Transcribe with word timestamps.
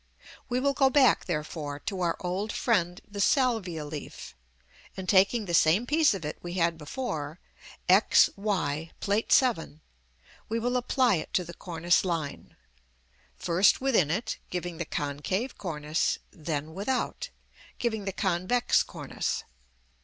We 0.49 0.59
will 0.59 0.73
go 0.73 0.89
back, 0.89 1.25
therefore, 1.25 1.77
to 1.81 2.01
our 2.01 2.17
old 2.21 2.51
friend 2.51 2.99
the 3.07 3.21
salvia 3.21 3.85
leaf; 3.85 4.35
and 4.97 5.07
taking 5.07 5.45
the 5.45 5.53
same 5.53 5.85
piece 5.85 6.15
of 6.15 6.25
it 6.25 6.39
we 6.41 6.53
had 6.55 6.75
before, 6.75 7.39
x 7.87 8.27
y, 8.35 8.89
Plate 8.99 9.31
VII., 9.31 9.79
we 10.49 10.57
will 10.57 10.75
apply 10.75 11.17
it 11.17 11.31
to 11.35 11.43
the 11.43 11.53
cornice 11.53 12.03
line; 12.03 12.55
first 13.35 13.79
within 13.79 14.09
it, 14.09 14.39
giving 14.49 14.77
the 14.79 14.85
concave 14.85 15.55
cornice, 15.59 16.17
then 16.31 16.73
without, 16.73 17.29
giving 17.77 18.05
the 18.05 18.11
convex 18.11 18.81
cornice. 18.81 19.43